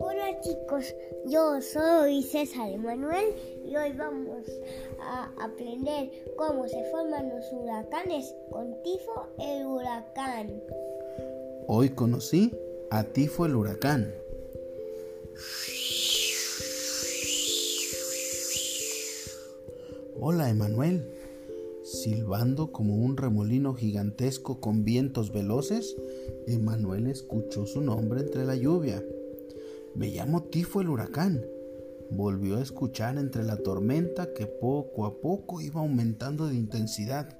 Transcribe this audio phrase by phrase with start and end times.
[0.00, 0.94] Hola chicos,
[1.26, 3.34] yo soy César Emanuel
[3.66, 4.46] y hoy vamos
[4.98, 10.62] a aprender cómo se forman los huracanes con Tifo el huracán.
[11.66, 12.50] Hoy conocí
[12.90, 14.14] a Tifo el huracán.
[20.18, 21.17] Hola, Emanuel.
[21.90, 25.96] Silbando como un remolino gigantesco con vientos veloces,
[26.46, 29.02] Emanuel escuchó su nombre entre la lluvia.
[29.94, 31.46] Me llamo Tifo el huracán.
[32.10, 37.38] Volvió a escuchar entre la tormenta que poco a poco iba aumentando de intensidad.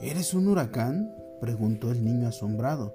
[0.00, 1.12] ¿Eres un huracán?
[1.40, 2.94] preguntó el niño asombrado,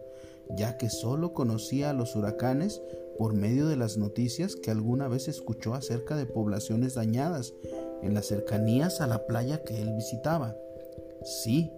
[0.55, 2.81] ya que solo conocía a los huracanes
[3.17, 7.53] por medio de las noticias que alguna vez escuchó acerca de poblaciones dañadas
[8.01, 10.55] en las cercanías a la playa que él visitaba.
[11.23, 11.71] Sí,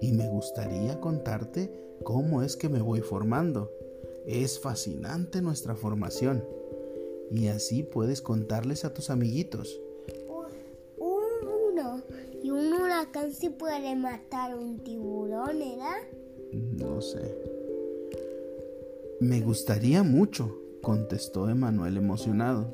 [0.00, 1.70] y me gustaría contarte
[2.04, 3.70] cómo es que me voy formando.
[4.26, 6.44] Es fascinante nuestra formación.
[7.30, 9.80] Y así puedes contarles a tus amiguitos.
[10.98, 12.02] Uno
[12.42, 15.98] y un huracán sí puede matar un tiburón, ¿verdad?
[16.52, 17.36] No sé.
[19.20, 22.72] Me gustaría mucho, contestó Emanuel emocionado.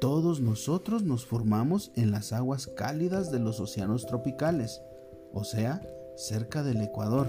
[0.00, 4.80] Todos nosotros nos formamos en las aguas cálidas de los océanos tropicales,
[5.32, 5.82] o sea,
[6.14, 7.26] cerca del Ecuador.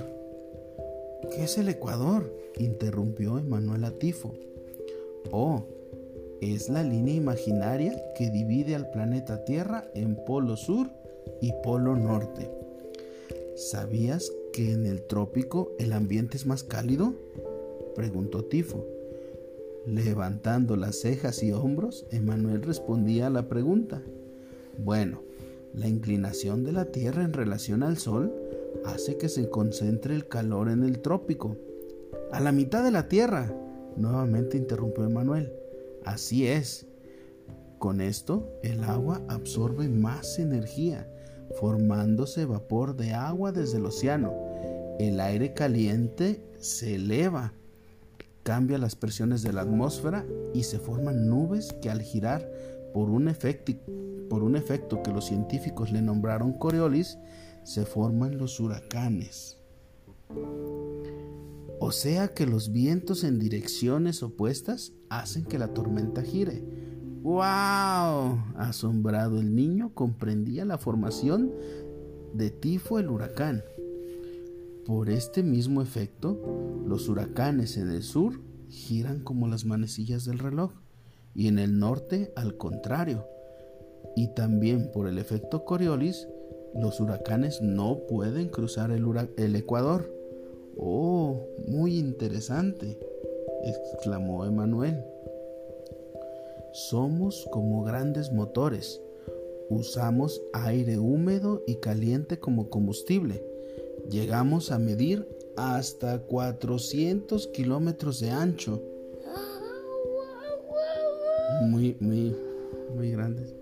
[1.32, 2.32] ¿Qué es el Ecuador?
[2.58, 4.34] interrumpió Emanuel Atifo.
[5.32, 5.66] Oh,
[6.42, 10.92] es la línea imaginaria que divide al planeta Tierra en Polo Sur
[11.42, 12.52] y Polo Norte.
[13.56, 17.14] ¿Sabías que en el trópico el ambiente es más cálido?
[17.96, 18.86] preguntó Tifo.
[19.90, 24.04] Levantando las cejas y hombros, Emanuel respondía a la pregunta.
[24.78, 25.24] Bueno,
[25.74, 28.32] la inclinación de la Tierra en relación al Sol
[28.86, 31.58] hace que se concentre el calor en el trópico.
[32.32, 33.52] A la mitad de la Tierra,
[33.96, 35.52] nuevamente interrumpió Emanuel.
[36.06, 36.86] Así es.
[37.80, 41.12] Con esto, el agua absorbe más energía,
[41.60, 44.36] formándose vapor de agua desde el océano.
[45.00, 47.54] El aire caliente se eleva
[48.50, 52.52] cambia las presiones de la atmósfera y se forman nubes que al girar
[52.96, 53.74] por un, efecto,
[54.28, 57.20] por un efecto que los científicos le nombraron Coriolis,
[57.64, 59.60] se forman los huracanes.
[61.80, 66.64] O sea que los vientos en direcciones opuestas hacen que la tormenta gire.
[67.22, 68.40] ¡Wow!
[68.56, 71.54] Asombrado el niño comprendía la formación
[72.34, 73.62] de tifo el huracán.
[74.90, 76.36] Por este mismo efecto,
[76.84, 80.72] los huracanes en el sur giran como las manecillas del reloj
[81.36, 83.28] y en el norte al contrario.
[84.16, 86.28] Y también por el efecto Coriolis,
[86.74, 90.12] los huracanes no pueden cruzar el, Ecuador.
[90.76, 92.98] Oh, muy interesante,
[93.94, 95.06] exclamó Emanuel.
[96.74, 99.00] Somos como grandes motores.
[99.70, 103.49] Usamos aire húmedo y caliente como combustible
[104.10, 108.82] Llegamos a medir hasta 400 kilómetros de ancho.
[111.62, 112.36] Muy, muy,
[112.96, 113.54] muy grandes.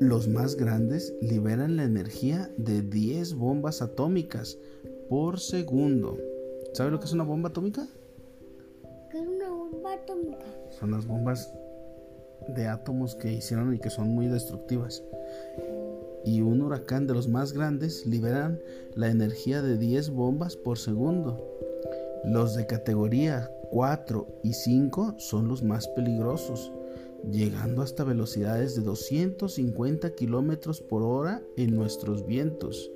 [0.00, 4.58] Los más grandes liberan la energía de 10 bombas atómicas
[5.08, 6.18] por segundo.
[6.74, 7.86] ¿Sabe lo que es una bomba atómica?
[9.10, 10.44] ¿Qué es una bomba atómica?
[10.78, 11.50] Son las bombas
[12.48, 15.02] de átomos que hicieron y que son muy destructivas
[16.28, 18.60] y un huracán de los más grandes liberan
[18.94, 21.42] la energía de 10 bombas por segundo.
[22.24, 26.70] Los de categoría 4 y 5 son los más peligrosos,
[27.30, 32.90] llegando hasta velocidades de 250 kilómetros por hora en nuestros vientos,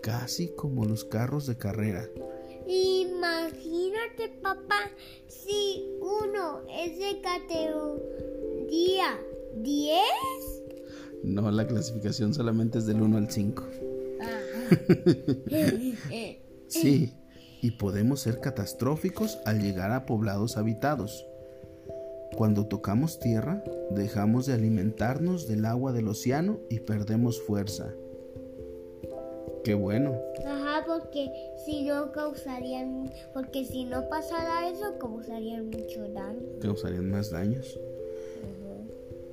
[0.00, 2.08] casi como los carros de carrera.
[2.66, 4.90] Imagínate, papá,
[5.28, 9.18] si uno es de categoría
[9.54, 10.37] 10
[11.24, 13.64] no, la clasificación solamente es del 1 al 5.
[16.68, 17.12] sí,
[17.60, 21.26] y podemos ser catastróficos al llegar a poblados habitados.
[22.36, 27.92] Cuando tocamos tierra, dejamos de alimentarnos del agua del océano y perdemos fuerza.
[29.64, 30.16] Qué bueno.
[30.46, 31.30] Ajá, porque
[31.64, 36.40] si no causarían, porque si no pasara eso, causarían mucho daño.
[36.60, 37.78] Causarían más daños.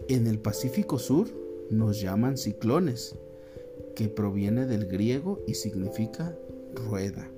[0.08, 1.28] En el Pacífico Sur,
[1.70, 3.16] nos llaman ciclones,
[3.96, 6.38] que proviene del griego y significa
[6.74, 7.30] rueda.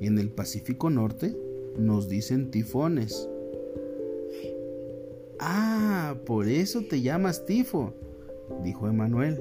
[0.00, 1.36] En el Pacífico Norte
[1.78, 3.28] nos dicen tifones.
[5.38, 7.94] Ah, por eso te llamas tifo,
[8.62, 9.40] dijo Emanuel.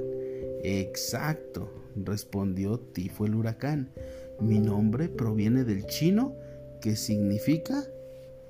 [0.63, 3.91] Exacto, respondió Tifo el huracán.
[4.39, 6.35] Mi nombre proviene del chino
[6.81, 7.83] que significa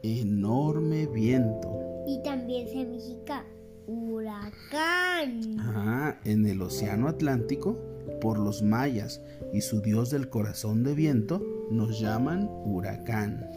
[0.01, 2.03] enorme viento.
[2.07, 3.45] Y también significa
[3.87, 5.57] huracán.
[5.59, 7.77] Ah, en el Océano Atlántico,
[8.21, 9.21] por los mayas
[9.53, 11.41] y su dios del corazón de viento,
[11.71, 13.49] nos llaman huracán.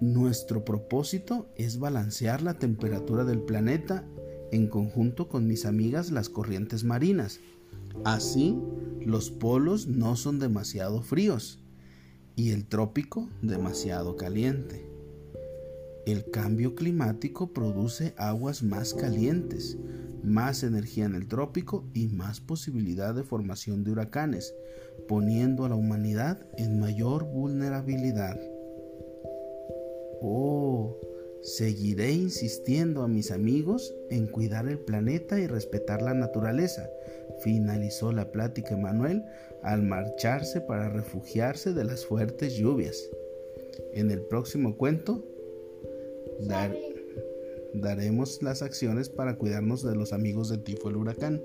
[0.00, 4.04] Nuestro propósito es balancear la temperatura del planeta
[4.52, 7.40] en conjunto con mis amigas las corrientes marinas.
[8.04, 8.58] Así,
[9.00, 11.60] los polos no son demasiado fríos
[12.36, 14.93] y el trópico demasiado caliente.
[16.06, 19.78] El cambio climático produce aguas más calientes,
[20.22, 24.54] más energía en el trópico y más posibilidad de formación de huracanes,
[25.08, 28.38] poniendo a la humanidad en mayor vulnerabilidad.
[30.20, 30.98] Oh,
[31.42, 36.90] seguiré insistiendo a mis amigos en cuidar el planeta y respetar la naturaleza,
[37.40, 39.24] finalizó la plática Manuel
[39.62, 43.08] al marcharse para refugiarse de las fuertes lluvias.
[43.94, 45.24] En el próximo cuento
[47.74, 51.42] daremos las acciones para cuidarnos de los amigos de tifo el huracán.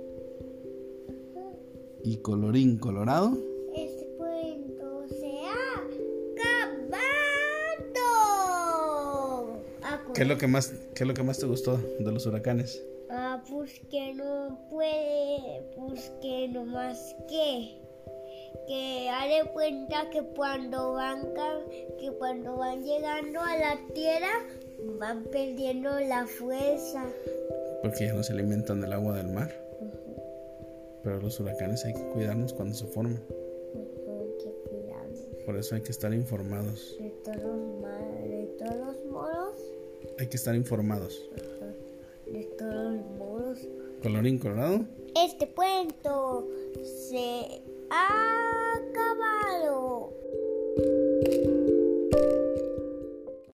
[2.04, 3.38] Y colorín colorado.
[3.76, 5.74] Este cuento se ha
[9.84, 10.14] acabado.
[10.14, 12.84] ¿Qué es lo que más, qué es lo que más te gustó de los huracanes?
[13.10, 17.80] Ah, pues que no puede, pues que no más que
[18.68, 21.34] que haré cuenta que cuando van
[22.00, 24.30] que cuando van llegando a la tierra
[25.00, 27.06] van perdiendo la fuerza.
[27.82, 29.52] Porque ya no se alimentan del agua del mar.
[31.04, 33.22] Pero los huracanes hay que cuidarnos cuando se forman.
[35.46, 36.96] Por eso hay que estar informados.
[37.00, 37.82] De todos,
[38.24, 39.60] de todos modos.
[40.20, 41.28] Hay que estar informados.
[42.26, 43.68] De todos modos.
[44.04, 44.86] Colorín colorado.
[45.16, 46.48] Este cuento
[46.84, 49.79] se ha acabado.